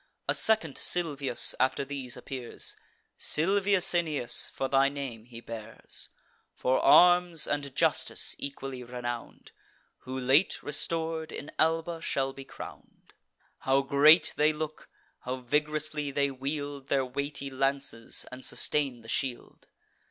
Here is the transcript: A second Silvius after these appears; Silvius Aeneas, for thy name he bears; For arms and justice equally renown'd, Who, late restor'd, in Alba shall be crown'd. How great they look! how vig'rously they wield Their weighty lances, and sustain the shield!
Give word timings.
A 0.27 0.33
second 0.33 0.79
Silvius 0.79 1.53
after 1.59 1.85
these 1.85 2.17
appears; 2.17 2.75
Silvius 3.19 3.93
Aeneas, 3.93 4.49
for 4.49 4.67
thy 4.67 4.89
name 4.89 5.25
he 5.25 5.41
bears; 5.41 6.09
For 6.55 6.79
arms 6.79 7.45
and 7.45 7.75
justice 7.75 8.33
equally 8.39 8.81
renown'd, 8.81 9.51
Who, 9.99 10.19
late 10.19 10.63
restor'd, 10.63 11.31
in 11.31 11.51
Alba 11.59 12.01
shall 12.01 12.33
be 12.33 12.45
crown'd. 12.45 13.13
How 13.59 13.83
great 13.83 14.33
they 14.37 14.51
look! 14.53 14.89
how 15.19 15.35
vig'rously 15.39 16.09
they 16.11 16.31
wield 16.31 16.87
Their 16.87 17.05
weighty 17.05 17.51
lances, 17.51 18.25
and 18.31 18.43
sustain 18.43 19.01
the 19.01 19.07
shield! 19.07 19.67